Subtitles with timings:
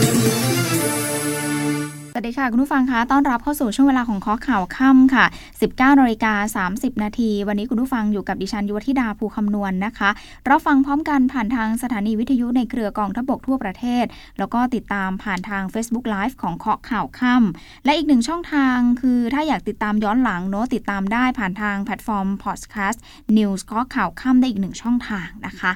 [2.21, 5.25] วัสดีค่ะ คุณผู้ฟังคะต้อนรับเข้าสู่ช่วงเวลาของเคาะข่าวค่ำค่ะ
[5.61, 10.09] 19นาฬิกา30 นาที วันนี้คุณผู้ฟังอยู่กับดิฉันยุวธิดาภูคำนวณนนะคะ
[10.49, 14.05] รับฟังพร้อมกันผ่านทางสถานีวิทยุในเครือกองทบกทั่วประเทศ
[14.39, 22.97] แล้วก็ติดตามผ่านทาง Facebook Live ของเคาะข่าวค่ำและอีกหนึ่งช่องทางคือถ้าอยากติดตามย้อนหลังเนาะติดตามได้ผ่านทางแพลตฟอร์ม Podcast
[23.37, 25.71] News เคาะข่าวค่ำได้อีกหนึ่งช่องทางนะคะ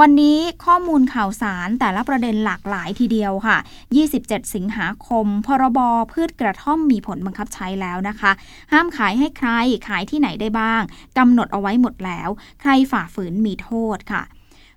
[0.00, 3.56] วันนี้ข้อมูลข่าวสารแต่ละประเด็นหลากหลายทีเดียวค่ะ
[4.04, 5.78] 27 สิงหาคม พรบ
[6.12, 8.30] พืชกระท่อมมีผลบังคับใช้แล้วนะคะ
[8.72, 9.50] ห้ามขายให้ใคร
[9.88, 10.82] ขายที่ไหนได้บ้าง
[11.18, 12.28] กำหนดเอาไว้หมดแล้ว
[12.60, 14.22] ใครฝ่าฝืนมีโทษค่ะ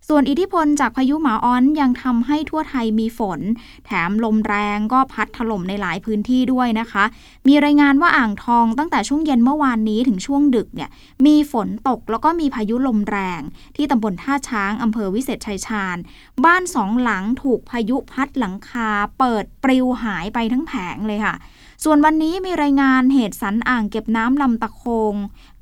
[0.09, 3.39] ส่วนอิทธิพลจากพายุหมาอ้อนยังทำให้ทั่วไทยมีฝน
[3.85, 7.03] แถมลมแรงก็พัดถล่มในหลายพื้นที่ด้วยนะคะ
[7.47, 10.89] มีรายงานว่าอ่างทองตั้งแต่ช่วงเย็นเมื่อวานนี้ถึงช่วงดึกเนี่ย
[11.25, 13.41] มีฝนตกแล้วก็มีพายุลมแรง
[13.75, 15.97] ที่ตำบลท่าช้างอำเภอวิเศษชัยชาญ
[16.45, 18.89] บ้านสองหลังถูกพายุพัดหลังคา
[19.19, 21.35] เปิดปลิวหายไปทั้งแผงเลยค่ะ
[21.83, 24.83] ส่วนวันนี้มีรายงานเหตุสันอ่างเก็บน้ำลำตะโค
[25.13, 25.15] ง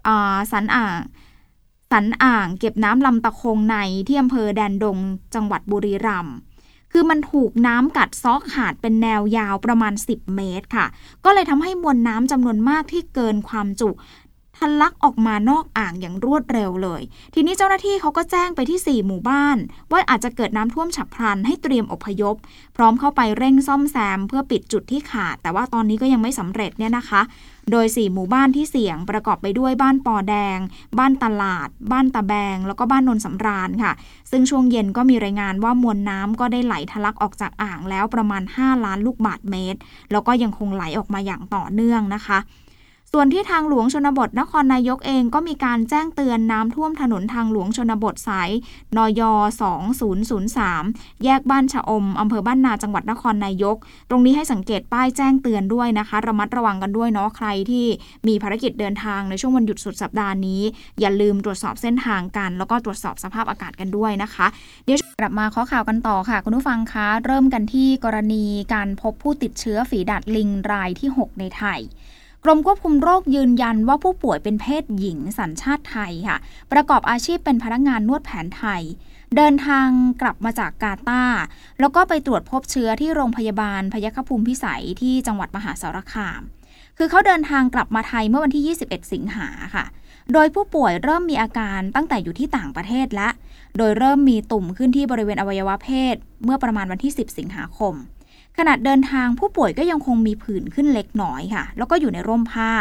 [0.07, 0.97] อ่าสันอ่าง
[1.91, 3.75] สันอ่างเก็บน้ำลำตะคงใน
[4.07, 4.97] ที่อำเภอแดนดง
[5.35, 6.35] จังหวัดบุรีรัมย์
[6.91, 10.85] คือมันถูกน้ำกัดซอกขาดเป็นแนวยาวประมาณ 10 เมตรค่ะ
[11.25, 13.89] ก็เลยทำให้มวลน้ำจำนวนมากที่เกินความจุ
[14.59, 17.01] ทะลักออกมานอกอ่างอย่างรวดเร็วเลย
[17.33, 19.57] ทีนี้เจ้าหน้าที่เขาก็แจ้งไปที่ 4 หมู่บ้าน
[19.91, 22.35] ว่าอาจจะเกิดน้ำท่วมฉับพลันให้เตรียมอพยพ
[22.75, 27.21] พร้อมเข้าไปเร่งซ่อมแซม เพื่อปิดจุดที่ขาด แต่ว่าตอนนี้ก็ยังไม่สำเร็จเนี่ยนะคะ
[27.71, 30.59] โดย 4 หมู่บ้านที่เสี่ยงประกอบไปด้วยบ้านปอแดง
[30.99, 33.93] บ้านตลาด บ้านตะแบง แล้วก็บ้านนนสำราญค่ะ
[34.31, 39.79] ซึ่งช่วงเย็นก็มีรายงานว่ามวลน้ำก็ได้ไหลทะลักออกจากอ่างแล้วประมาณ 5 ล้านลูกบาทเมตร
[40.11, 42.39] แล้วก็ยังคงไหลออกมาอย่างต่อเนื่องนะคะ
[43.13, 48.49] ส่วนที่ทางหลวงชนบทนครนายกเองก็มีการแจ้งเตือนน้ำท่วมถนนทางหลวงชนบทสาย
[48.97, 49.21] นย
[50.03, 53.77] 2003 แยกบ้านชะอมอำเภอบ้านนาจังหวัดนครนายก
[54.09, 57.85] ตรงนี้ให้สังเกตป้ายแจ้งเตือนด้วยนะคะ ระมัดระวังกันด้วยเนาะใครที่
[58.27, 60.61] มีภารกิจเดินทางในช่วงวันหยุดสุดสัปดาห์นี้
[60.99, 64.47] อย่าลืมตรวจสอบเส้นทางกัน แล้วก็ตรวจสอบสภาพอากาศกันด้วยนะคะ
[64.85, 71.81] เดี๋ยวกลับมาข้อข่าวกันต่อค่ะ คุณผู้ฟังคะเริ่มกันที่กรณีการพบผู้ติดเชื้อฝีดาดลิงรายที่ 6 ในไทย
[72.43, 76.37] กรมควบคุมโรคยืนยันว่าผู้ป่วยเป็นเพศหญิงสัญชาติไทยค่ะ
[76.71, 78.81] ประกอบอาชีพเป็นพนักงานนวดแผนไทย
[79.35, 79.87] เดินทาง
[80.21, 81.39] กลับมาจากกาตาร์
[81.79, 86.41] แล้วก็ไปตรวจพบเชื้อที่โรงพยาบาลพยัคฆภูมิพิสัยที่จังหวัดมหาสารคาม
[86.97, 89.85] คือเขาเดินทางกลับมาไทยเมื่อวันที่ 21 สิงหาค่ะ
[90.33, 93.29] โดยผู้ป่วยเริ่มมีอาการตั้งแต่อยู่ที่ต่างประเทศและ
[93.77, 97.95] โดยเริ่มมีตุ่มขึ้นที่บริเวณอวัยวะเพศ เมื่อประมาณวันที่ 10 สิงหาคม
[98.61, 102.71] ขณะเดินทางผู้ป่วยก็ยังคงมีผื่นขึ้นเล็กน้อยค่ะ แล้วก็อยู่ในร่มผ้า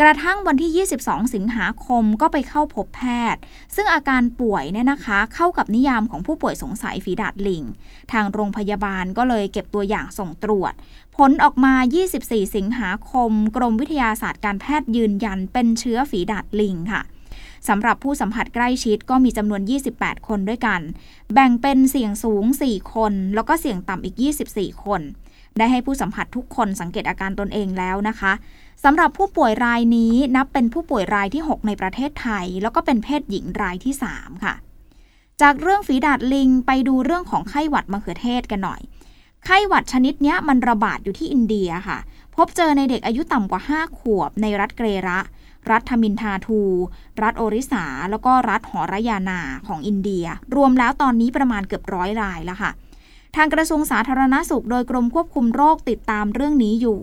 [0.00, 3.02] กระทั่งวันที่ 22 สิงหาคมก็ไปเข้าพบแพ
[3.34, 3.40] ทย์
[3.74, 7.64] ซึ่งอาการป่วยเนี่ยนะคะ เข้ากับนิยามของผู้ป่วยสงสัยฝีดาดลิง
[8.12, 10.72] ทางโรงพยาบาลก็เลยเก็บตัวอย่างส่งตรวจ
[11.16, 11.74] ผลออกมา
[12.16, 17.02] 24 สิงหาคม กรมวิทยาศาสตร์การแพทย์ยืนยันเป็นเชื้อฝีดาดลิงค่ะ
[17.68, 19.62] สำหรับผู้สัมผัสใกล้ชิดก็มีจำนวน
[19.94, 20.80] 28 คนด้วยกัน
[21.34, 24.16] แบ่งเป็นเสี่ยงสูง 4 คน แล้วก็เสี่ยงต่ำอีก
[24.48, 25.00] 24 คน
[25.58, 28.32] ได้ให้ผู้สัมผัสทุกคนสังเกตอาการตนเองแล้วนะคะ
[28.84, 34.54] สำหรับผู้ป่วยรายนี้นับเป็นผู้ป่วยรายที่ 6 ในประเทศไทย แล้วก็เป็นเพศหญิงรายที่ 3 ค่ะ
[35.40, 38.80] จากเรื่องฝีดาดลิงไปดูเรื่องของไข้หวัดมะเขือเทศกันหน่อย
[39.44, 41.98] ไข้หวัดชนิดนี้มันระบาดอยู่ที่อินเดียค่ะ
[42.36, 45.18] พบเจอในเด็กอายุต่ำกว่า 5 ขวบในรัฐเกรระ
[45.70, 46.60] รัฐทมินทาทู
[47.22, 50.26] รัฐโอริสา แล้วก็รัฐหอรยานาของอินเดีย
[50.56, 52.70] รวมแล้วตอนนี้ประมาณเกือบร้อยรายแล้วค่ะ
[53.36, 57.00] ทางกระทรวงสาธารณสุขโดยกรมควบคุมโรคติดตามเรื่องนี้อยู่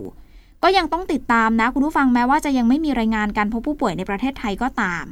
[0.63, 5.03] ก็ยังต้องติดตามนะ คุณผู้ฟังแม้ว่าจะยังไม่มีรายงานการพบผู้ป่วยในประเทศไทยก็ตาม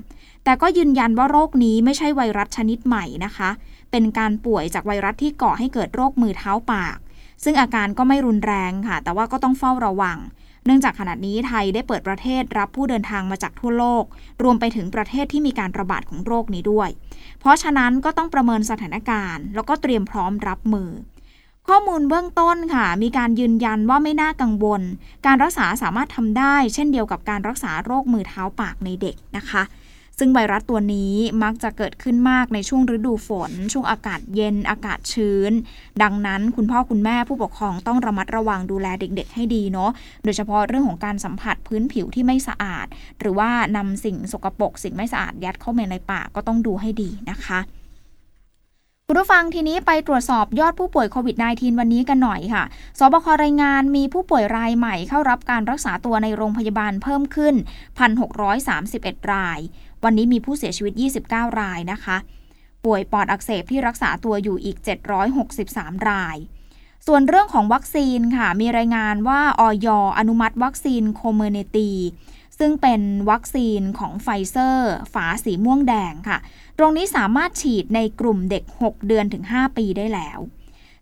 [0.43, 3.49] แต่ก็ยืนยันว่าโรคนี้ไม่ใช่ไวรัสชนิดใหม่นะคะ
[3.91, 6.97] เป็นการป่วยจากไวรัสที่ก่อให้เกิดโรคมือเท้าปาก
[7.43, 10.17] ซึ่งอาการก็ไม่รุนแรงค่ะ แต่ว่าก็ต้องเฝ้าระวัง
[10.67, 14.03] เนื่องจากขณะนี้ไทยได้เปิดประเทศรับผู้เดินทางมาจากทั่วโลก
[14.43, 16.89] รวมไปถึงประเทศที่มีการระบาดของโรคนี้ด้วย
[17.39, 20.89] เพราะฉะนั้นก็ต้องประเมินสถานการณ์ แล้วก็เตรียมพร้อมรับมือ
[21.67, 24.81] ข้อมูลเบื้องต้นค่ะ มีการยืนยันว่าไม่น่ากังวล
[25.25, 29.63] การรักษาสามารถทำได้ เช่นเดียวกับการรักษาโรคมือเท้าปากในเด็กนะคะ
[30.19, 31.13] ซึ่งไวรัสตัวนี้
[31.43, 35.51] มักจะเกิดขึ้นมากในช่วงฤดูฝน ช่วงอากาศเย็น อากาศชื้น
[36.01, 39.91] ดังนั้นคุณพ่อคุณแม่ผู้ปกครองต้องระมัดระวังดูแลเด็กๆ ให้ดีเนาะ
[40.23, 42.85] โดยเฉพาะเรื่องของการสัมผัสพื้นผิวที่ไม่สะอาด
[43.19, 47.61] หรือว่านำสิ่งสกปรกสิ่งไม่สะอาดยัดเข้ามาในปากก็ต้องดูให้ดีนะคะ
[49.07, 52.63] คุณผู้ฟังทีนี้ไปตรวจสอบยอดผู้ป่วยโควิด -19 วันนี้กันหน่อยค่ะ
[52.99, 57.55] สบครายงานมีผู้ป่วยรายใหม่เข้ารับการรักษาตัวในโรงพยาบาลเพิ่มขึ้น
[58.37, 59.59] 1,631 ราย
[60.05, 60.93] วันนี้มีผู้เสียชีวิต
[61.27, 62.17] 29 รายนะคะ
[62.85, 64.77] ป่วยปอดอักเสบที่รักษาตัวอยู่อีก
[65.43, 66.37] 763 ราย
[67.07, 69.87] ส่วนเรื่องของวัคซีนค่ะ มีรายงานว่าอย.
[70.17, 71.91] อนุมัติวัคซีน Comirnaty
[72.59, 76.37] ซึ่งเป็นวัคซีนของไฟเซอร์ ฝาสีม่วงแดงค่ะ
[76.77, 80.39] ตรงนี้สามารถฉีดในกลุ่มเด็ก 6 เดือนถึง 5 ปีได้แล้ว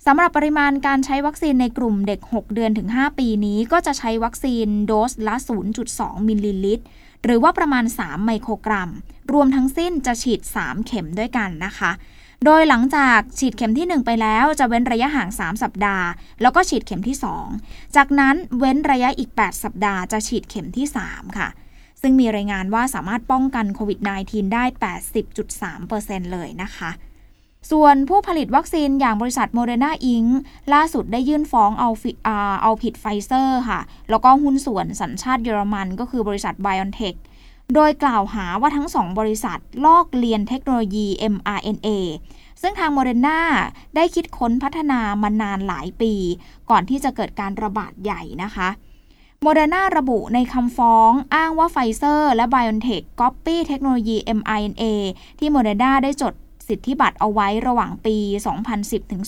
[0.06, 5.36] สำหรับปริมาณการใช้วัคซีนในกลุ่มเด็ก 6 เดือนถึง 5 ปีนี้ ก็จะใช้วัคซีนโดสละ
[5.82, 6.86] 0.2 มิลลิลิตร
[7.24, 8.90] หรือว่าประมาณ 3 ไมโครกรัม
[9.34, 11.92] รวมทั้งสิ้นจะฉีด 3 เข็มด้วยกันนะคะ
[12.46, 16.08] โดยหลังจากฉีดเข็มที่ 1 ไปแล้วจะเว้นระยะห่าง 3 สัปดาห์
[16.42, 17.18] แล้วก็ฉีดเข็มที่
[17.56, 21.50] 2 จากนั้นเว้นระยะอีก 8 สัปดาห์จะฉีดเข็มที่ 3 ค่ะ
[22.02, 24.64] ซึ่งมีรายงานว่าสามารถป้องกันโควิด -19 ได้
[25.44, 26.90] 80.3%เลยนะคะ
[27.72, 30.24] ส่วนผู้ผลิตวัคซีนอย่างบริษัทโมเดอร์นาเอง
[30.74, 31.90] ล่าสุดได้ยื่นฟ้องเอา
[32.62, 33.80] เอาผิดไฟเซอร์ค่ะ
[34.10, 37.16] แล้วก็หุ้นส่วนสัญชาติเยอรมันก็คือบริษัท BioNTech
[37.74, 41.88] โดยกล่าวหาว่าทั้งสองบริษัทลอกเลียนเทคโนโลยี mRNA
[42.62, 43.42] ซึ่งทางโมเดอร์นา
[43.96, 46.14] ได้คิดค้นพัฒนามานานหลายปี
[46.70, 48.70] ก่อนที่จะเกิดการระบาดใหญ่นะคะ
[49.42, 54.84] โมเดอร์นาระบุในคำฟ้องอ้างว่าไฟเซอร์และ BioNTech ก๊อปปี้เทคโนโลยี mRNA
[55.40, 56.34] ที่โมเดอร์นาได้จด
[56.68, 58.16] สิทธิบัตรเอาไว้ระหว่างปี
[58.66, 59.24] 2010ถึง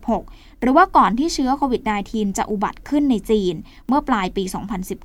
[0.00, 3.54] 2016 หรือว่าก่อนที่เชื้อโควิด -19 จะอุบัติขึ้นในจีน
[3.88, 4.44] เมื่อปลายปี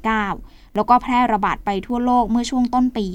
[0.08, 3.06] 2019 แล้วก็แพร่ระบาดไปทั่วโลกเมื่อช่วงต้นปี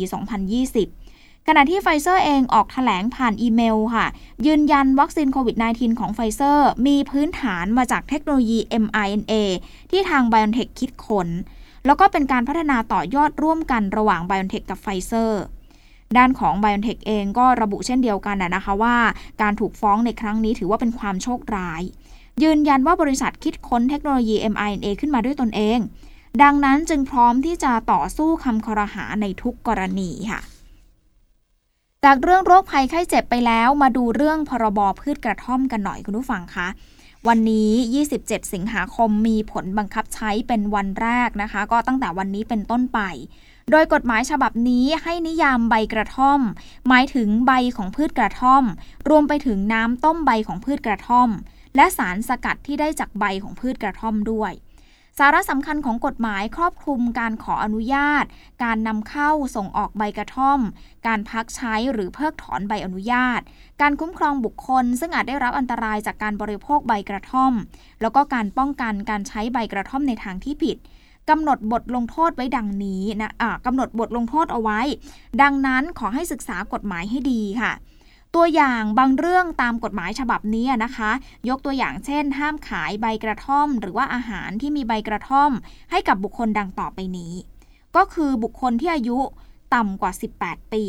[0.68, 4.06] 2020ขณะที่ไฟเซอร์เองออกแถลงผ่านอีเมลค่ะ
[4.46, 9.32] ยืนยันวัคซีนโควิด -19 ของไฟเซอร์มีพื้นฐานมาจากเทคโนโลยี mRNA
[9.90, 11.28] ที่ทาง BioNTech คิดค้น
[11.86, 15.42] แล้วก็เป็นการพัฒนาต่อยอดร่วมกันระหว่าง BioNTech กับไฟเซอร์
[16.18, 18.96] ด้านของ BioNTech เองก็ระบุเช่นเดียวกันนะคะว่า
[19.42, 21.82] การถูกฟ้องในครั้งนี้ถือว่าเป็นความโชคร้าย
[22.42, 25.78] ยืนยันว่าบริษัทคิดค้นเทคโนโลยี mRNA ขึ้นมาด้วยตนเอง
[26.42, 30.40] ดังนั้นจึงพร้อมที่จะต่อสู้คำคอรหาในทุกกรณีค่ะ
[32.04, 36.68] จากเรื่องโรคภัยไข้เจ็บไปแล้วมาดูเรื่องพรบพืชกระท่อมกันหน่อยคุณผู้ฟังคะ
[37.28, 37.70] วันนี้
[38.12, 43.00] 27 สิงหาคมมีผลบังคับใช้เป็นวันแรกนะคะ ก็ตั้งแต่วันนี้เป็นต้นไป
[43.70, 46.40] โดยกฎหมายฉบับนี้ให้นิยามใบกระท่อม
[46.88, 48.64] หมายถึงใบของพืชกระท่อม
[49.08, 51.28] รวมไปถึงน้ำต้มใบของพืชกระท่อม
[51.76, 54.52] และสารสกัดที่ได้จากใบของพืชกระท่อมด้วย
[55.18, 58.24] สาระสำคัญของกฎหมายครอบคลุมการขออนุญาต
[58.64, 60.60] การนำเข้าส่งออกใบกระท่อม
[61.06, 63.40] การพักใช้หรือเพิกถอนใบอนุญาต
[63.80, 67.52] การคุ้มครองบุคคล ซึ่งอาจได้รับอันตรายจากการบริโภคใบกระท่อม
[68.00, 70.76] แล้วก็การป้องกันการใช้ใบกระท่อมในทางที่ผิด
[71.30, 74.80] กำหนดบทลงโทษไว้ดังนี้นะะกำหนดบทลงโทษเอาไว้
[75.42, 77.72] ดังนั้นขอให้ศึกษากฎหมายให้ดีค่ะ
[78.34, 81.10] ตัวอย่างบางเรื่องตามกฎหมายฉบับนี้นะคะ
[81.48, 85.50] ยกตัวอย่างเช่น ห้ามขายใบกระท่อม หรือว่าอาหารที่มีใบกระท่อม
[85.90, 87.32] ให้กับบุคคลดังต่อไปนี้
[87.96, 89.19] ก็คือบุคคลที่อายุ
[89.74, 90.84] ต่ำกว่า 18 ปี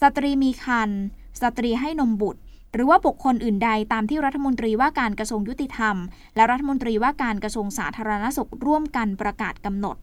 [0.00, 1.02] สตรีมีครรภ์
[1.42, 2.40] สตรีให้นมบุตร
[2.74, 5.96] หรือว่าบุคคลอื่นใดตามที่รัฐมนตรีว่าการกระทรวงยุติธรรม
[6.36, 9.96] และรัฐมนตรีว่าการกระทรวงสาธารณสุขร่วมกันประกาศกำหนด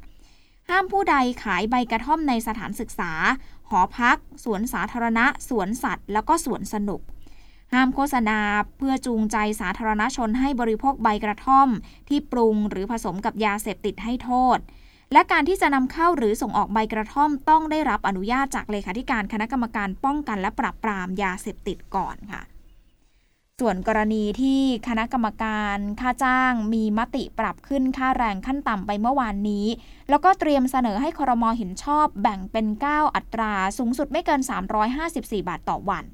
[0.69, 3.11] ห้ามผู้ใดขายใบกระท่อมในสถานศึกษา
[3.69, 7.01] หอพัก สวนสาธารณะ สวนสัตว์ แล้วก็สวนสนุก
[7.73, 8.39] ห้ามโฆษณา
[8.77, 11.69] เพื่อจูงใจสาธารณชนให้บริโภคใบกระท่อม
[12.09, 14.57] ที่ปรุงหรือผสมกับยาเสพติดให้โทษ
[15.13, 22.41] และการที่จะนำเข้าหรือส่งออกใบกระท่อมต้องได้รับอนุญาตจากเลขาธิการคณะกรรมการป้องกันและปราบปรามยาเสพติดก่อนค่ะ
[23.61, 29.65] ส่วนกรณีที่คณะกรรมการค่าจ้างมีมติปรับขึ้นค่าแรงขั้นต่ำไปเมื่อวานนี้
[30.09, 34.41] แล้วก็เตรียมเสนอให้ครมเห็นชอบแบ่งเป็น 9 อัตราสูงสุดไม่เกิน
[34.93, 36.05] 354 บาทต่อวัน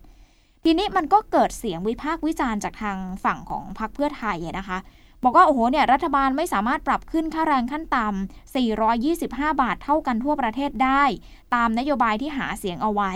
[0.64, 4.78] ทีนี้มันก็เกิดเสียงวิพากษ์วิจารณ์จากทางฝั่งของพรรคเพื่อไทยนะคะ
[5.24, 8.56] บอกว่าโอ้โหเนี่ยรัฐบาลไม่สามารถปรับขึ้นค่าแรงขั้นต่ำ
[8.90, 11.04] 425 บาทเท่ากันทั่วประเทศได้
[11.56, 13.14] ตามนโยบายที่หาเสียงเอาไว้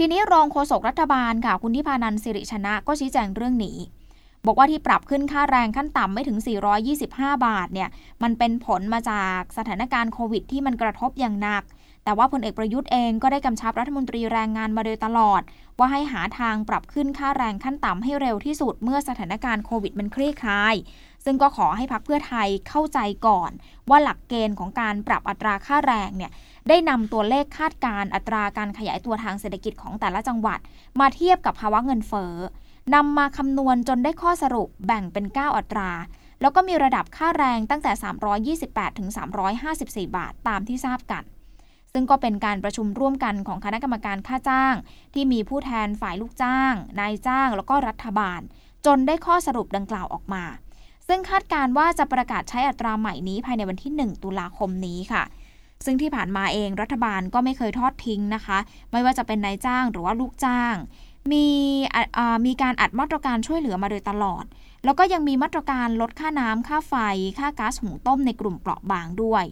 [0.00, 3.78] ทีนี้รองโฆษกรัฐบาลค่ะ คุณทิพานันสิริชนะก็ชี้แจงเรื่องนี้
[4.46, 6.38] บอกว่าที่ปรับขึ้นค่าแรงขั้นต่ำไม่ถึง
[6.92, 7.88] 425 บาทเนี่ย
[8.22, 11.62] มันเป็นผลมาจากสถานการณ์โควิดที่มันกระทบอย่างหนัก
[12.04, 15.42] แต่ว่าพลเอกประยุทธ์เองก็ได้กำชับรัฐมนตรีแรงงานมาโดยตลอด
[15.78, 20.74] ว่าให้หาทางปรับขึ้นค่าแรงขั้นต่ำให้เร็วที่สุดเมื่อสถานการณ์โควิดมันคลี่คลาย
[21.24, 23.50] ซึ่งก็ขอให้พักเพื่อไทยเข้าใจก่อน
[23.88, 26.30] ว่าหลักเกณฑ์ของการปรับอัตราค่าแรงเนี่ย
[26.68, 30.58] ได้นำตัวเลขคาดการอัตราการขยายตัวทางเศรษฐกิจของแต่ละจังหวัด
[31.00, 32.34] มาเทียบกับภาวะเงินเฟ้อ
[32.94, 35.90] นำมาคำนวณจนได้ข้อสรุปแบ่งเป็น 9 อัตรา
[36.40, 37.92] แล้วก็มีระดับค่าแรงตั้งแต่
[38.60, 39.08] 328 ถึง
[39.62, 41.24] 354 บาทตามที่ทราบกัน
[41.92, 44.74] ซึ่งซึ่งก็เป็นการประชุมร่วมกันของคณะกรรมการค่าจ้าง
[45.14, 48.40] ที่มีผู้แทนฝ่ายลูกจ้าง นายจ้าง แล้วก็รัฐบาล
[48.86, 50.44] จนได้ข้อสรุปดังกล่าวออกมา
[51.08, 55.22] ซึ่งคาดการว่าจะประกาศใช้อัตราใหม่นี้ภายในวันที่ 1 ตุลาคมนี้ค่ะ
[55.84, 58.58] ซึ่งที่ผ่านมาเองรัฐบาลก็ไม่เคยทอดทิ้งนะคะ
[58.92, 60.74] ไม่ว่าจะเป็นนายจ้างหรือว่าลูกจ้าง
[61.32, 61.46] มี
[62.46, 64.44] มีการอัดมาตรการช่วยเหลือมาโดยตลอด
[64.84, 66.94] แล้วก็ยังมีมาตรการลดค่าน้ำค่าไฟ
[67.38, 69.44] ค่าก๊าซหุงต้มในกลุ่มเปราะบางด้วย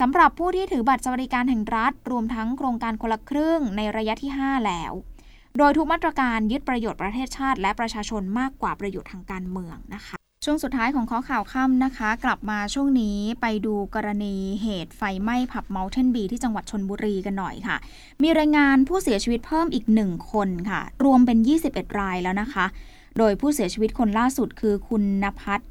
[0.00, 4.92] สำหรับผู้ที่ถือบัตรสวัสดิการแห่งรัฐ รวมทั้งโครงการคนละครึ่งในระยะที่ 5 แล้ว
[5.58, 17.76] โดยทุกมาตรการยึดประโยชน์ประเทศชาติ และประชาชนมากกว่าประโยชน์ทางการเมืองนะคะ ช่วงสุดท้ายของข้อข่าวค่ำนะคะ กลับมาช่วงนี้ไปดูกรณีเหตุไฟไหม้ผับเมลเทนบีที่จังหวัดชนบุรีกันหน่อยค่ะ
[18.22, 22.66] มีรายงานผู้เสียชีวิตเพิ่มอีกหนึ่งคนค่ะ รวมเป็น 21 รายแล้วนะคะ
[23.18, 25.64] โดยผู้เสียชีวิตคนล่าสุดคือคุณนภัทร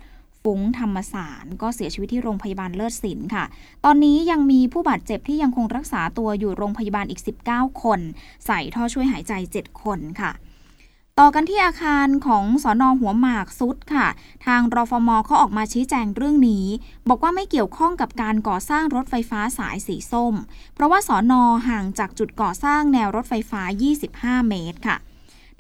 [0.43, 3.45] ฟุ้งธรรมสารก็เสียชีวิตที่โรงพยาบาลเลิศศิลป์ค่ะ
[3.85, 7.21] ตอนนี้ยังมีผู้บาดเจ็บที่ยังคงรักษาตัวอยู่โรงพยาบาลอีก
[7.51, 7.99] 19 คน
[8.45, 10.31] ใส่ท่อช่วยหายใจ 7 คนค่ะ
[11.21, 14.07] ต่อกันที่อาคารของสอนอหัวหมากซุดค่ะ
[14.45, 16.65] ทางรฟมเขาออกมาชี้แจงเรื่องนี้
[17.09, 20.35] บอกว่าไม่เกี่ยวข้องกับการก่อสร้างรถไฟฟ้าสายสีส้ม
[20.73, 23.61] เพราะว่าสอนอห่างจากจุดก่อสร้างแนวรถไฟฟ้า
[24.05, 24.97] 25 เมตรค่ะ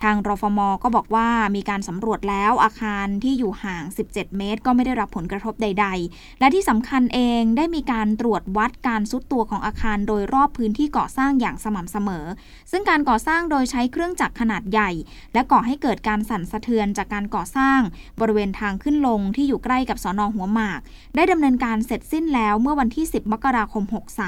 [0.03, 12.25] ทางรฟมก็บอกว่ามีการสำรวจแล้วอาคารที่อยู่ห่าง 17 เมตร ก็ไม่ได้รับผลกระทบใด ๆ และที่สำคัญเองได้มีการตรวจวัดการซุดตัวของอาคารโดยรอบพื้นที่ก่อสร้างอย่างสม่ำเสมอ
[12.71, 14.89] ซึ่งการก่อสร้างโดยใช้เครื่องจักรขนาดใหญ่
[15.33, 17.79] และก่อให้เกิดการสั่นสะเทือนจากการก่อสร้าง
[18.19, 20.79] บริเวณทางขึ้นลงที่อยู่ใกล้กับสอนอหัวหมาก
[21.15, 23.83] ได้ดำเนินการเสร็จสิ้นแล้วเมื่อวันที่ 10 มกราคม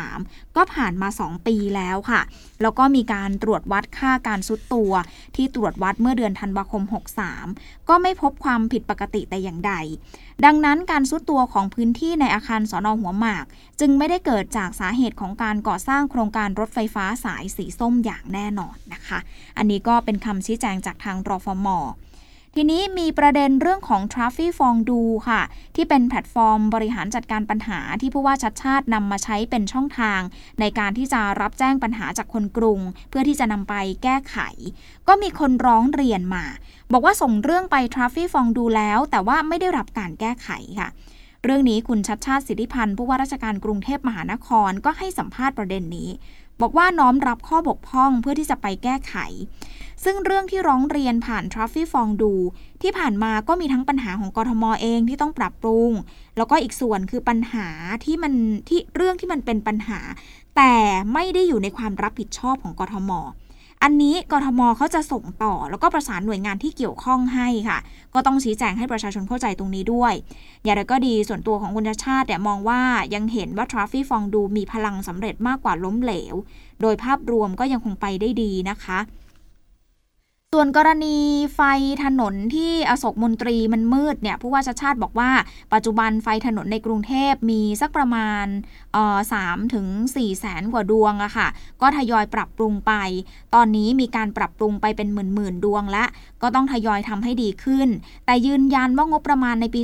[0.07, 2.21] 63 ก็ผ่านมา 2 ปีแล้วค่ะ
[2.61, 4.91] แล้วก็มีการตรวจวัดค่าการซุดตัว
[5.35, 6.83] ที่ตรวจวัดเมื่อเดือนธันวาคม
[7.37, 9.73] 63 ก็ไม่พบความผิดปกติแต่อย่างใด
[10.45, 13.45] ดังนั้นการซุดตัวของพื้นที่ในอาคารสอนอหัวหมาก
[13.79, 19.19] จึงไม่ได้เกิดจากสาเหตุของการก่อสร้างโครงการรถไฟฟ้าสายสีส้มอย่างแน่นอนนะคะ
[19.57, 21.67] อันนี้ก็เป็นคำชี้แจงจากทางรฟม
[22.55, 25.41] ทีนี้มีประเด็นเรื่องของ t r a f f i ฟองดูค่ะ
[25.75, 30.21] ที่เป็นแพลตฟอร์มบริหารจัดการปัญหาที่ผู้ว่าชัดชาตินำมาใช้เป็นช่องทาง
[30.59, 32.79] ในการที่จะรับแจ้งปัญหาจากคนกรุง
[33.09, 34.37] เพื่อที่จะนำไปแก้ไข
[35.07, 36.45] ก็มีคนร้องเรียนมา
[36.91, 40.89] บอกว่าส่งเรื่องไป t r a f f i ฟองดูแล้ว แต่ว่าไม่ได้รับการแก้ไขค่ะ
[41.43, 46.09] เรื่องนี้คุณชัดชาติสิทธิพันธ์ผู้ว่าราชการกรุงเทพมหานครก็ให้สัมภาษณ์ประเด็นนี้
[46.61, 49.15] บอกว่าน้อมรับข้อบกพร่องเพื่อที่จะไปแก้ไข
[50.03, 52.33] ซึ่งเรื่องที่ร้องเรียนผ่านทรัฟฟี่ฟองดู
[52.81, 55.91] ที่ผ่านมาก็มีทั้งปัญหาของกทมเองที่ต้องปรับปรุง
[56.37, 57.67] แล้วก็อีกส่วนคือปัญหา
[58.05, 58.33] ที่มัน
[58.67, 59.99] ที่เรื่องที่มันเป็นปัญหา
[60.55, 60.73] แต่
[61.13, 63.19] ไม่ได้อยู่ในความรับผิดชอบของกทมอ
[63.83, 67.79] อันนี้กทมเขาจะส่งต่อ แล้วก็ประสานหน่วยงานที่เกี่ยวข้องให้ค่ะ
[68.13, 70.13] ก็ต้องชี้แจงให้ประชาชนเข้าใจตรงนี้ด้วย
[70.63, 72.81] อย่างไรก็ดีส่วนตัวของคุณชาติเนี่ยมองว่า
[73.13, 76.35] ยังเห็นว่าทราฟฟี่ฟองดูมีพลังสำเร็จมากกว่าล้มเหลว
[76.81, 78.99] โดยภาพรวมก็ยังคงไปได้ดีนะคะ
[80.55, 81.17] ส่วนกรณี
[81.55, 81.61] ไฟ
[82.03, 85.31] ถนนที่อโศกมนตรีมันมืดเนี่ยผู้ว่าชาชาติบอกว่า
[85.73, 88.45] ปัจจุบันไฟถนนในกรุงเทพมีสักประมาณ
[89.33, 91.47] สามถึงสี่แสนกว่าดวงอะค่ะ
[91.81, 92.93] ก็ทยอยปรับปรุงไป
[93.55, 96.05] ตอนนี้มีการปรับปรุงไปเป็นหมื่นหมื่นดวงและ
[96.41, 97.87] ก็ต้องทยอยทำให้ดีขึ้น
[98.25, 99.81] แต่ยืนยันว่างบประมาณในปี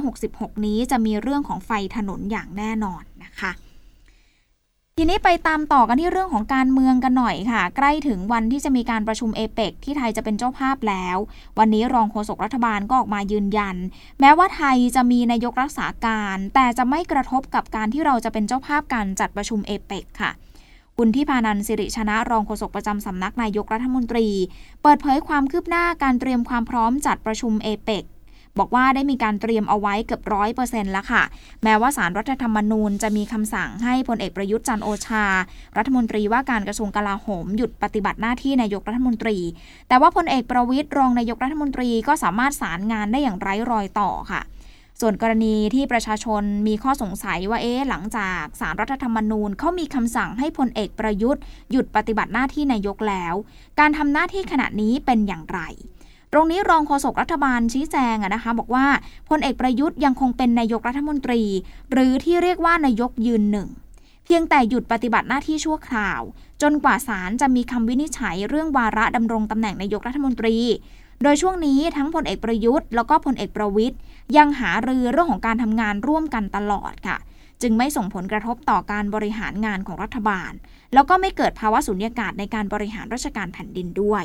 [0.00, 3.52] 2566 นี้จะมีเรื่องของไฟถนนอย่างแน่นอนนะคะ
[4.98, 11.16] ทีนี้ไปตามต่อกันที่เรื่องของการเมืองกันหน่อยค่ะ ใกล้ถึงวันที่จะมีการประชุมเอเปกที่ไทยจะเป็นเจ้าภาพแล้ว
[11.58, 13.76] วันนี้รองโฆษกรัฐบาลก็ออกมายืนยัน
[14.20, 20.30] แม้ว่าไทยจะมีนายกรักษาการ แต่จะไม่กระทบกับการที่เราจะเป็นเจ้าภาพการจัดประชุมเอเปกค่ะ
[20.96, 24.28] คุณที่พานันสิริชนะรองโฆษกประจำสำนักนายกรัฐมนตรี
[24.82, 28.04] เปิดเผยความคืบหน้าการเตรียมความพร้อมจัดประชุมเอเปก
[28.58, 31.22] บอกว่าได้มีการเตรียมเอาไว้เกือบร้อยเปอร์เซ็นต์แล้วค่ะ
[31.62, 35.24] แม้ว่าสารรัฐธรรมนูญจะมีคำสั่งให้พลเอกประยุทธ์จันโอชา
[35.76, 39.38] รัฐมนตรีว่าการกระทรวงกลาโหม หยุดปฏิบัติหน้าที่นายกรัฐมนตรี
[39.88, 44.42] แต่ว่าพลเอกประวิทย์รองนายกรัฐมนตรีก็สามารถสารงานได้อย่างไร้รอยต่อค่ะ
[45.00, 53.34] ส่วนกรณีที่ประชาชนมีข้อสงสัยว่าเอ๊ะหลังจากสารรัฐธรรมนูญเขามีคำสั่งให้พลเอกประยุทธ์ หยุดปฏิบัติหน้าที่นายกแล้ว
[53.80, 55.60] การทำหน้าที่ขณะนี้เป็นอย่างไร
[56.36, 58.86] ตรงนี้รองโฆษกรัฐบาลชี้แจงนะคะ บอกว่า
[59.28, 61.42] พลเอกประยุทธ์ยังคงเป็นนายกรัฐมนตรี
[61.92, 63.68] หรือที่เรียกว่านายกยืนหนึ่ง
[64.24, 66.20] เพียงแต่หยุดปฏิบัติหน้าที่ชั่วคราว
[66.62, 70.56] จนกว่าศาลจะมีคำวินิจฉัยเรื่องวาระดำรงตำแหน่งนายกรัฐมนตรี
[71.22, 73.98] โดยช่วงนี้ทั้งพลเอกประยุทธ์แล้วก็พลเอกประวิทย์
[74.36, 77.18] ยังหารือเรื่องของการทำงานร่วมกันตลอดค่ะ
[77.62, 80.52] จึงไม่ส่งผลกระทบต่อการบริหารงานของรัฐบาล
[80.94, 84.24] แล้วก็ไม่เกิดภาวะสุญญากาศในการบริหารราชการแผ่นดินด้วย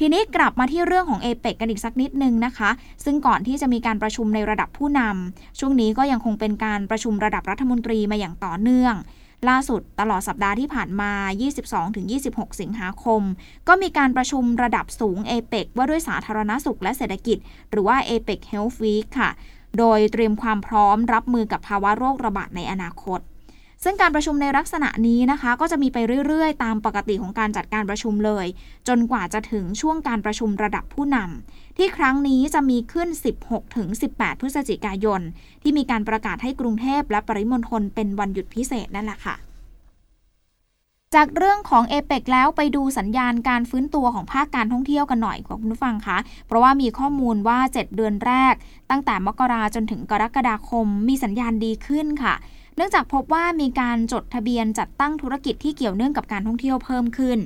[0.00, 2.70] ทีนี้กลับมาที่เรื่องของเอเปกกันอีกสักนิดนึงนะคะ
[3.04, 8.94] ซึ่งก่อนที่จะมีการประชุมในระดับผู้นำช่วงนี้ก็ยังคงเป็นการประชุมระดับรัฐมนตรีมาอย่างต่อเนื่อง
[9.48, 11.12] ล่าสุดตลอดสัปดาห์ที่ผ่านมา
[11.86, 13.22] 22-26 สิงหาคม
[13.68, 17.38] ก็มีการประชุมระดับสูงเอเปกว่าด้วยสาธารณสุขและเศรษฐกิจ
[17.70, 19.30] หรือว่า APEC Health Week ค่ะ
[19.78, 23.20] โดยเตรียมความพร้อมรับมือกับภาวะโรคระบาดในอนาคต
[23.84, 28.46] ซึ่งการประชุมในลักษณะนี้นะคะ ก็จะมีไปเรื่อยๆ ตามปกติของการจัดการประชุมเลย
[28.88, 33.08] จนกว่าจะถึงช่วงการประชุมระดับผู้นำที่ครั้งนี้จะมีขึ้น
[33.74, 35.20] 16-18 พฤศจิกายน
[35.62, 39.36] ที่มีการประกาศให้กรุงเทพและปริมณฑลเป็นวันหยุดพิเศษนั่นแหละค่ะ
[41.14, 48.54] จากเรื่องของเอเปกแล้วไปดูสัญญาณการฟื้นตัวของภาคการท่องเที่ยวกันหน่อยคุณผู้ฟังคะเพราะว่ามีข้อมูลว่า 7 เดือนแรก
[48.90, 52.34] ตั้งแต่มกราจนถึงกรกฎาคม มีสัญญาณดีขึ้นค่ะ
[52.76, 57.38] เนื่องจากพบว่ามีการจดทะเบียนจัดตั้งธุรกิจที่เกี่ยวเนื่องกับการท่องเที่ยวเพิ่มขึ้น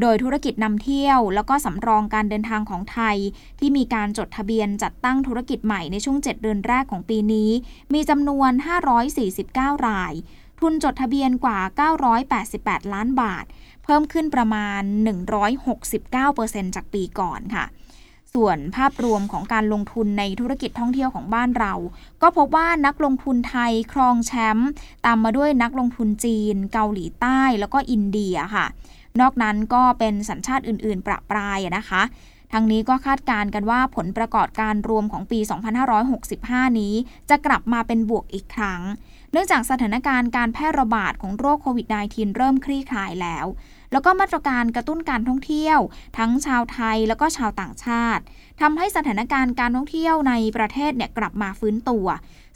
[0.00, 3.16] โดยธุรกิจนำเที่ยว แล้วก็สำรองการเดินทางของไทย
[3.58, 7.50] ที่มีการจดทะเบียนจัดตั้งธุรกิจใหม่ในช่วง 7 เดือนแรกของปีนี้
[7.94, 8.52] มีจำนวน
[9.20, 10.12] 549 ราย
[10.60, 11.58] ทุนจดทะเบียนกว่า
[12.26, 13.44] 988 ล้านบาท
[13.84, 14.82] เพิ่มขึ้นประมาณ
[15.58, 17.64] 169%จากปีก่อนค่ะ
[18.34, 21.74] ส่วนภาพรวมของการลงทุนในธุรกิจท่องเที่ยวของบ้านเรา
[22.22, 24.68] ก็พบว่านักลงทุนไทยครองแชมป์
[25.06, 28.66] ตามมาด้วยนักลงทุนจีน เกาหลีใต้แล้วก็อินเดียค่ะ
[29.20, 32.02] นอกนั้นก็เป็นสัญชาติอื่น ๆ ประปรายนะคะ
[32.52, 35.38] ทั้งนี้ก็คาดการณ์กันว่าผลประกอบการรวมของปี
[36.10, 36.94] 2565 นี้
[37.30, 38.80] จะกลับมาเป็นบวกอีกครั้ง
[39.32, 43.46] เนื่องจากสถานการณ์การแพร่ระบาดของโรคโควิด -19 เริ่มคลี่คลายแล้ว
[43.92, 45.78] แล้วก็มาตรการกระตุ้นการท่องเที่ยว
[46.18, 48.22] ทั้งชาวไทยแล้วก็ชาวต่างชาติ
[48.60, 52.06] ทำให้สถานการณ์การท่องเที่ยวในประเทศเนี่ยกลับมาฟื้นตัว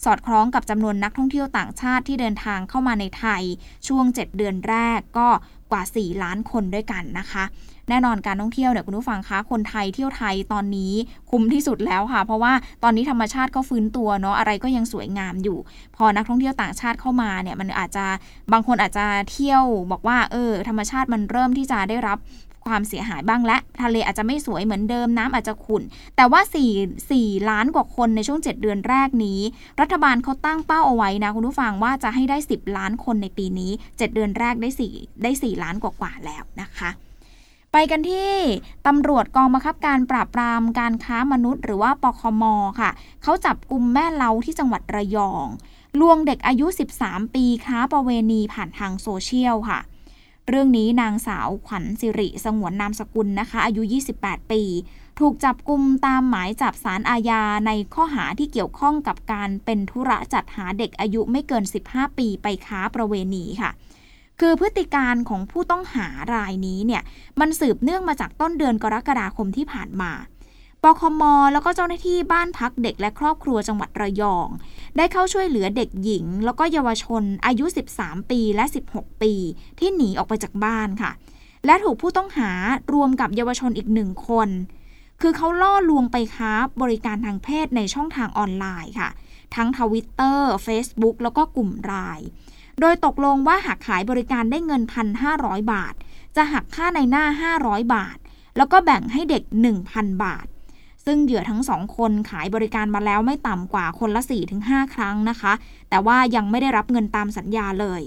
[0.05, 3.43] สอดคล้องกับจำนวนนักท่องเที่ยวต่างชาติที่เดินทางเข้ามาในไทย
[3.89, 5.29] ช่วง 7 เดือนแรกก็
[5.73, 7.45] กว่า 4 ล้านคนด้วยกันนะคะ
[7.91, 10.93] แน่นอนการท่องเที่ยวเนี่ยคุณผู้ฟังคะคนไทยเที่ยวไทยตอนนี้
[11.31, 15.59] คุ้มที่สุดแล้วค่ะ เพราะว่าตอนนี้ธรรมชาติก็ฟื้นตัวเนาะอะไรก็ยังสวยงามอยู่
[15.97, 18.07] พอนักท่องเที่ยวต่างชาติเข้ามาเนี่ยมันอาจจะ
[18.53, 22.19] บางคนอาจจะเที่ยวบอกว่าเออธรรมชาติมันเริ่มที่จะได้รับ
[22.69, 25.83] ความเสียหายบ้างและ ทะเลอาจจะไม่สวยเหมือนเดิมน้ำอาจจะขุ่น
[26.17, 26.41] แต่ว่า
[26.79, 29.41] 4 4 ล้านกว่าคนในช่วง 7 เดือนแรกนี้
[29.81, 36.91] รัฐบาลเขาตั้งเป้าเอาไว้นะคุณผู้ฟังว่าจะให้ได้ 10 ล้านคนในปีนี้ 7 เดือนแรกได้ 4 ได้ 4 ล้านกว่าๆแล้วนะคะ
[37.73, 38.33] ไปกันที่
[38.87, 42.45] ตำรวจกองบังคับการปราบปรามการค้ามนุษย์ หรือว่าปคม
[42.81, 42.91] ค่ะ
[43.23, 45.47] เขาจับกลุ่มแม่เล้าที่จังหวัดระยอง
[46.01, 46.67] ลวงเด็กอายุ
[47.01, 49.81] 13 ปีค้าประเวณีผ่านทางโซเชียลค่ะ
[50.49, 53.83] เรื่องนี้นางสาวขวัญสิริสงวนนามสกุลนะคะ อายุ
[54.17, 54.63] 28 ปี
[55.19, 63.71] ถูกจับกลุ่มตามหมายจับสารอาญาในข้อหาที่เกี่ยวข้องกับการเป็นธุระจัดหาเด็กอายุไม่เกิน 15 ปีไปค้าประเวณีค่ะ
[64.41, 67.03] คือพฤติการของผู้ต้องหารายนี้เนี่ย
[67.41, 70.13] มันสืบเนื่องมาจากต้นเดือนกรกฎาคมที่ผ่านมา
[70.83, 71.23] ปคม
[71.53, 74.49] แล้วก็เจ้าหน้าที่บ้านพักเด็กและครอบครัวจังหวัดระยอง
[74.97, 77.65] ได้เข้าช่วยเหลือเด็กหญิง แล้วก็เยาวชนอายุ
[77.97, 79.33] 13 ปีและ 16 ปี
[79.79, 81.11] ที่หนีออกไปจากบ้านค่ะ
[81.67, 82.51] และถูกผู้ต้องหา
[82.93, 84.49] รวมกับเยาวชนอีกหนึ่งคน
[85.21, 89.11] คือเขาล่อลวงไปค้าบริการทางเพศในช่องทางออนไลน์ค่ะ
[89.57, 92.21] ทั้งทวิตเตอร์ Facebook แล้วก็กลุ่มราย
[92.81, 94.83] โดยตกลงว่าหากขายบริการได้เงิน
[95.27, 95.95] 1,500 บาท
[96.37, 97.25] จะหักค่าในหน้า
[97.59, 98.19] 500 บาท
[98.57, 99.43] แล้วก็แบ่งให้เด็ก
[99.83, 100.47] 1,000 บาท
[101.05, 104.23] ซึ่งเหยื่อทั้งสองคนขายบริการมาแล้วไม่ต่ำกว่าคนละ
[104.59, 105.53] 4-5 ครั้งนะคะ
[105.91, 108.03] แต่ว่ายังไม่ได้รับเงินตามสัญญาเลย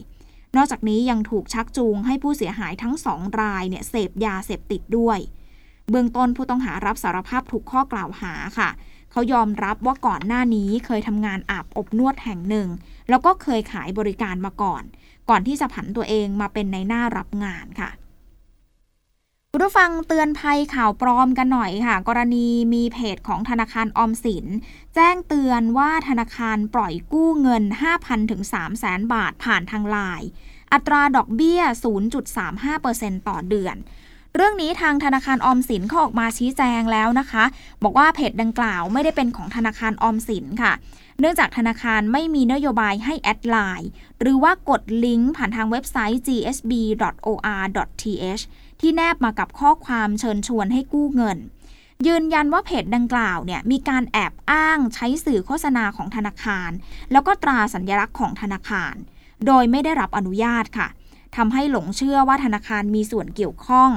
[0.55, 5.19] นอกจากนี้ยังถูกชักจูงให้ผู้เสียหายทั้งสองรายเนี่ยเสพยาเสพติดด้วย
[5.89, 8.69] เบื้องต้นผู้ต้องหารับสารภาพถูกข้อกล่าวหาค่ะ
[9.11, 12.67] เขายอมรับว่าก่อนหน้านี้เคยทำงานอาบอบนวดแห่งหนึ่ง
[13.09, 14.83] แล้วก็เคยขายบริการมาก่อน
[15.29, 17.91] ก่อนที่จะผันตัวเองมาเป็นในหน้ารับงานค่ะ
[19.51, 24.45] คุณผู้ฟังเตือนภัยข่าวปลอมกันหน่อยค่ะ กรณีมีเพจของธนาคารออมสิน
[24.95, 27.63] แจ้งเตือนว่าธนาคารปล่อยกู้เงิน
[27.97, 28.41] 5,000ถึง
[28.77, 30.27] 300,000 บาทผ่านทางไลน์
[30.73, 31.61] อัตราดอกเบี้ย
[32.45, 33.75] 0.35%ต่อเดือน
[34.35, 37.43] เรื่องนี้ทางธนาคารออมสินเขาออกมาชี้แจงแล้วนะคะ
[37.83, 40.73] บอกว่าเพจดังกล่าวไม่ได้เป็นของธนาคารออมสินค่ะ
[41.19, 47.43] เนื่องจากธนาคารไม่มีนโยบายให้แอดไลน์หรือว่ากดลิงก์ผ่านทางเว็บไซต์ gsb.or.th
[48.81, 51.37] ที่แนบมากับข้อความเชิญชวนให้กู้เงิน
[52.07, 56.71] ยืนยันว่าเพจดังกล่าวเนี่ยมีการแอบอ้างใช้สื่อโฆษณาของธนาคาร
[57.11, 58.95] แล้วก็ตราสัญลักษณ์ของธนาคาร
[59.47, 60.87] โดยไม่ได้รับอนุญาตค่ะ
[61.35, 63.91] ทำให้หลงเชื่อว่าธนาคารมีส่วนเกี่ยวข้อง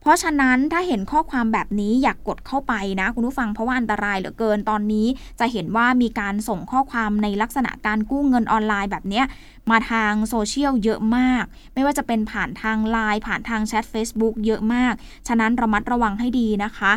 [0.00, 5.06] เพราะฉะนั้นถ้าเห็นข้อความแบบนี้อยากกดเข้าไปนะ คุณผู้ฟังเพราะว่าอันตรายเหลือเกินตอนนี้
[5.40, 9.22] จะเห็นว่ามีการส่งข้อความในลักษณะการกู้เงินออนไลน์แบบนี้
[9.70, 14.94] มาทางโซเชียลเยอะมาก ไม่ว่าจะเป็นผ่านทางไลน์ผ่านทางแชท Facebook เยอะมาก
[15.28, 16.92] ฉะนั้นระมัดระวังให้ดีนะคะ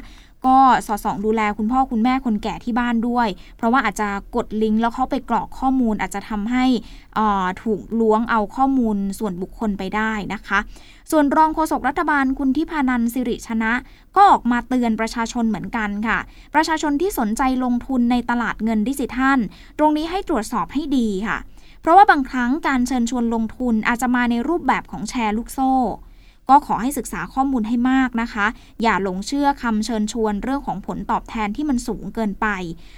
[0.46, 3.28] ก็สอดส่องดูแลคุณพ่อคุณแม่คนแก่ที่บ้านด้วย
[3.58, 6.66] เพราะว่าอาจจะกดลิงก์แล้วเขาไปกรอกข้อมูล อาจจะทำให้
[7.64, 10.60] ถูกล้วงเอาข้อมูลส่วนบุคคลไปได้นะคะ
[11.12, 13.74] ส่วนรองโฆษกรัฐบาลคุณทิพานันสิริชนะ
[14.16, 16.20] ก็ออกมาเตือนประชาชนเหมือนกันค่ะ
[16.56, 19.38] ประชาชนที่สนใจลงทุนในตลาดเงินดิจิทัล
[19.80, 21.38] ตรงนี้ให้ตรวจสอบให้ดีค่ะ
[21.82, 25.74] เพราะว่าบางครั้งการเชิญชวนลงทุนอาจจะมาในรูปแบบของแชร์ลูกโซ่
[26.50, 28.46] ก็ขอให้ศึกษาข้อมูลให้มากนะคะ
[28.82, 32.48] อย่าหลงเชื่อคำเชิญชวนเรื่องของผลตอบแทนที่มันสูงเกินไป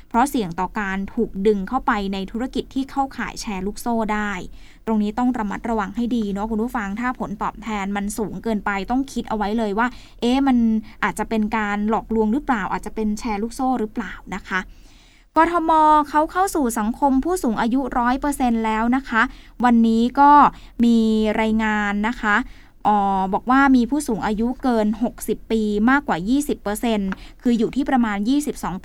[0.09, 4.31] เพราะเสี่ยงต่อการถูกดึงเข้าไปในธุรกิจที่เข้าขายแชร์ลูกโซ่ได้
[4.85, 9.87] ตรงนี้ต้องระมัดระวังให้ดีเนาะคุณผู้ฟังถ้าผลตอบแทนมันสูงเกินไปต้องคิดเอาไว้เลยว่า
[10.21, 10.57] เอ๊ะมัน
[11.03, 14.59] อาจจะเป็นการหลอกลวงหรือเปล่า อาจจะเป็นแชร์ลูกโซ่หรือเปล่านะคะ
[15.37, 15.71] กทม
[16.09, 19.21] เขาเข้าสู่สังคมผู้สูงอายุร้อยเปอร์เซ็นแล้วนะคะ
[19.65, 20.31] วันนี้ก็
[20.83, 20.97] มี
[21.41, 22.35] รายงานนะคะ
[23.17, 24.87] อบอกว่ามีผู้สูงอายุเกิน
[25.19, 26.17] 60 ปีมากกว่า
[26.81, 28.17] 20%คืออยู่ที่ประมาณ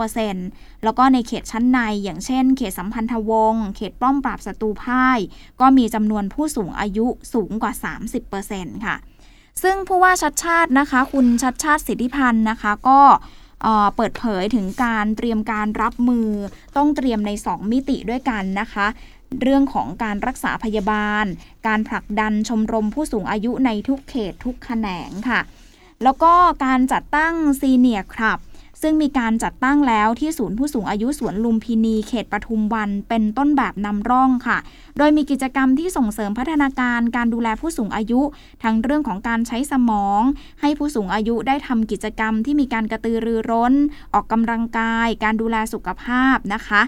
[0.08, 5.18] 22%แล้วก็ในเขตชั้นในอย่างเช่น เขตสัมพันธวงศ์เขตป้อมปราบศัตรูพ่าย
[5.60, 7.72] ก็มีจำนวนผู้สูงอายุสูงกว่า
[8.30, 8.96] 30%ค่ะ
[9.62, 13.00] ซึ่งผู้ว่าชัดชาตินะคะ คุณชัดชาติสิทธิพันธ์นะคะ ก็
[13.96, 16.28] เปิดเผยถึงการเตรียมการรับมือ
[16.76, 18.86] ต้องเตรียมใน 2 มิติด้วยกันนะคะ
[19.40, 21.24] เรื่องของการรักษาพยาบาล
[21.66, 25.40] การผลักดันชมรมผู้สูงอายุในทุกเขตทุกแขนงค่ะ
[26.02, 26.32] แล้วก็
[26.64, 28.38] การจัดตั้งซีเนียครับ
[28.84, 34.58] ซึ่งมีการจัดตั้งแล้วที่ศูนย์ผู้สูงอายุสวนลุมพินีเขตปทุมวันเป็นต้นแบบนำร่องค่ะ
[34.98, 38.20] โดยมีกิจกรรมที่ส่งเสริมพัฒนาการการดูแลผู้สูงอายุ
[38.62, 40.22] ทั้งเรื่องของการใช้สมอง
[40.60, 43.74] ให้ผู้สูงอายุได้ทำกิจกรรมที่มีการกระตือรือร้น
[44.14, 46.82] ออกกำลังกาย การดูแลสุขภาพนะคะ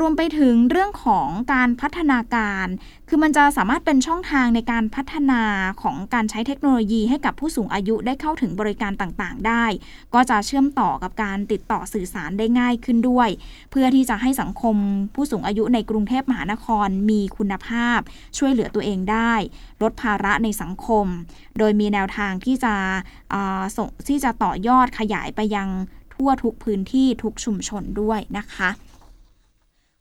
[0.00, 2.66] รวมไปถึงเรื่องของการพัฒนาการ
[3.08, 5.42] คือมันจะสามารถเป็นช่องทางในการพัฒนา
[5.82, 9.64] ของการใช้เทคโนโลยีให้กับผู้สูงอายุได้เข้าถึงบริการต่างๆ ได้
[10.14, 13.28] ก็จะเชื่อมต่อกับการติดต่อสื่อสารได้ง่ายขึ้นด้วย
[13.70, 14.76] เพื่อที่จะให้สังคม
[15.14, 17.98] ผู้สูงอายุในกรุงเทพมหานครมีคุณภาพ
[18.38, 19.34] ช่วยเหลือตัวเองได้
[19.82, 21.06] ลดภาระในสังคม
[21.58, 22.74] โดยมีแนวทางที่จะ
[23.76, 25.68] ส่งที่จะต่อยอดขยายไปยัง
[26.14, 28.70] ทั่วทุกพื้นที่ทุกชุมชนด้วยนะคะ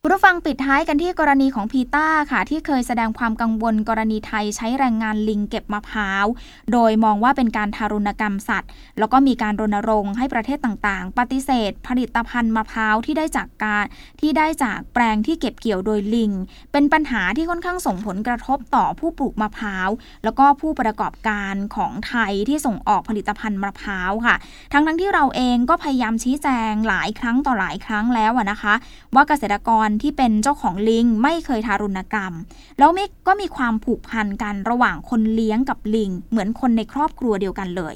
[0.04, 6.26] คุณผู้ฟังปิดท้ายกันที่กรณีของพีต้าค่ะ ที่เคยแสดงความกังวลกรณีไทยใช้แรงงานลิงเก็บมะพร้าว
[6.72, 13.86] โดยมองว่าเป็นการทารุณกรรมสัตว์ แล้วก็มีการรณรงค์ให้ประเทศต่างๆ ปฏิเสธ ผลิตภัณฑ์มะพร้าวที่ได้จากการ
[14.22, 16.32] ที่ได้จากแปลงที่เก็บเกี่ยวโดยลิง
[16.72, 19.90] เป็นปัญหาที่ค่อนข้างส่งผลกระทบต่อผู้ปลูกมะพร้าว
[20.24, 24.36] แล้วก็ผู้ประกอบการของไทยที่ส่งออกผลิตภัณฑ์มะพร้าวค่ะ
[24.74, 28.74] ทั้งทั้งที่เราเองก็พยายามชี้แจงหลายครั้งต่อหลายครั้งแล้วนะคะ
[29.16, 32.34] ว่าเกษตรกรที่เป็นเจ้าของลิงไม่เคยทารุณกรรม
[32.80, 37.94] แล้วมิก็มีความผูกพันกันระหว่างคนเลี้ยงกับลิง เหมือนคนในครอบครัวเดียวกันเลย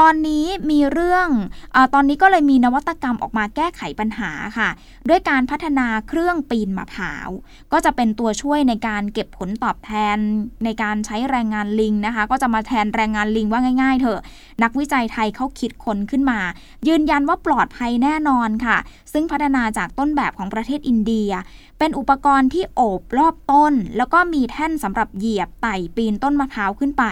[0.00, 1.28] ตอนนี้มีเรื่อง
[1.74, 4.68] อตอนนี้ก็เลยมีนวัตกรรมออกมาแก้ไขปัญหาค่ะ
[5.08, 7.28] ด้วยการพัฒนาเครื่องปีนมะพร้าว
[7.72, 10.16] ก็จะเป็นตัวช่วยในการเก็บผลตอบแทน
[10.64, 14.20] ในการใช้แรงงานลิงนะคะ ก็จะมาแทนแรงงานลิงว่าง่าย ๆ เถอะ
[14.62, 16.40] นักวิจัยไทยเขาคิดค้นขึ้นมา
[16.88, 18.76] ยืนยันว่าปลอดภัยแน่นอนค่ะ
[19.12, 21.30] ซึ่งพัฒนาจากต้นแบบของประเทศอินเดีย
[21.82, 27.04] เป็นอุปกรณ์ที่โอบรอบต้น แล้วก็มีแท่นสำหรับเหยียบไต่ปีนต้นมะพร้าวขึ้นไป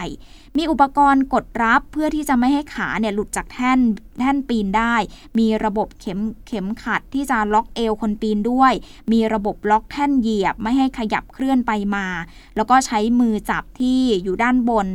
[0.57, 3.79] มีอุปกรณ์กดรับเพื่อที่จะไม่ให้ขาเนี่ยหลุดจากแท่น
[4.19, 4.95] แท่นปีนได้
[5.39, 8.73] มีระบบเข็มเข็มขัดที่จะล็อกเอวคนปีนด้วย
[9.11, 12.05] มีระบบล็อกแท่นเหยียบไม่ให้ขยับเคลื่อนไปมา
[12.55, 14.87] แล้วก็ใช้มือจับที่อยู่ด้านบน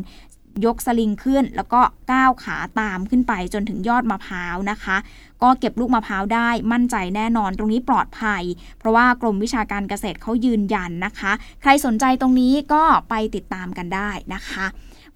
[0.65, 1.81] ยกสลิงขึ้น แล้วก็
[2.13, 4.97] ก้าวขาตามขึ้นไปจนถึงยอดมะพร้าวนะคะ
[5.43, 8.43] ก็เก็บลูกมะพร้าวได้มั่นใจแน่นอนตรงนี้ปลอดภัย
[8.79, 14.67] เพราะว่ากรมวิชาการเกษตรเขายืนยันนะคะ ใครสนใจตรงนี้ก็ไปติดตามกันได้นะคะ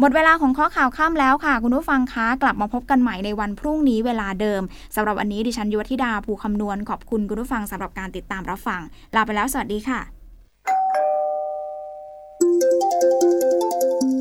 [0.00, 4.62] หมดเวลาของข้อข่าวข้ามแล้วค่ะ คุณผู้ฟังคะ กลับมาพบกันใหม่ในวันพรุ่งนี้เวลาเดิม
[4.94, 8.80] สำหรับวันนี้ดิฉันยุวธิดาภูคำนวณขอบคุณคุณผู้ฟังสำหรับการติดตามรับฟัง
[9.14, 10.17] ลาไปแล้วสวัสดีค่ะ